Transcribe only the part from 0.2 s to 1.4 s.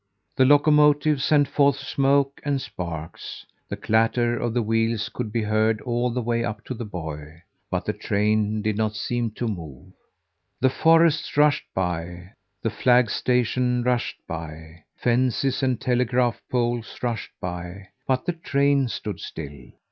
The locomotive